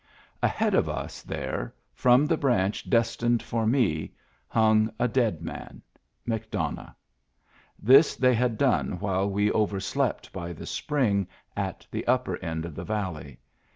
Ahead 0.41 0.73
of 0.73 0.89
us 0.89 1.21
there, 1.21 1.75
from 1.93 2.25
the 2.25 2.35
branch 2.35 2.89
destined 2.89 3.43
for 3.43 3.67
me, 3.67 4.15
hung 4.47 4.91
a 4.99 5.07
dead 5.07 5.43
man, 5.43 5.83
McDonough. 6.27 6.95
This 7.77 8.15
they 8.15 8.33
had 8.33 8.57
done 8.57 8.97
while 8.99 9.29
we 9.29 9.51
over 9.51 9.79
slept 9.79 10.33
by 10.33 10.53
the 10.53 10.65
spring 10.65 11.27
at 11.55 11.85
the 11.91 12.07
upper 12.07 12.37
end 12.37 12.65
of 12.65 12.73
the 12.73 12.83
valley. 12.83 13.37